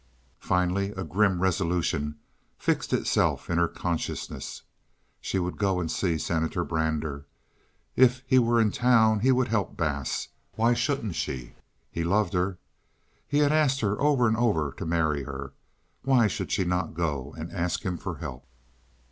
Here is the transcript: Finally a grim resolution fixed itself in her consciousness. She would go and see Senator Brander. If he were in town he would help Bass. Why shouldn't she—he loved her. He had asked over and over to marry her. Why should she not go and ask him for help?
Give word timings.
Finally 0.39 0.89
a 0.93 1.03
grim 1.03 1.43
resolution 1.43 2.15
fixed 2.57 2.91
itself 2.91 3.51
in 3.51 3.59
her 3.59 3.67
consciousness. 3.67 4.63
She 5.19 5.37
would 5.37 5.57
go 5.59 5.79
and 5.79 5.91
see 5.91 6.17
Senator 6.17 6.63
Brander. 6.63 7.27
If 7.95 8.23
he 8.25 8.39
were 8.39 8.59
in 8.59 8.71
town 8.71 9.19
he 9.19 9.31
would 9.31 9.49
help 9.49 9.77
Bass. 9.77 10.29
Why 10.53 10.73
shouldn't 10.73 11.13
she—he 11.13 12.03
loved 12.03 12.33
her. 12.33 12.57
He 13.27 13.37
had 13.37 13.51
asked 13.51 13.83
over 13.83 14.27
and 14.27 14.37
over 14.37 14.71
to 14.77 14.85
marry 14.87 15.21
her. 15.25 15.53
Why 16.01 16.25
should 16.25 16.51
she 16.51 16.63
not 16.63 16.95
go 16.95 17.35
and 17.37 17.51
ask 17.51 17.83
him 17.83 17.99
for 17.99 18.17
help? 18.17 18.43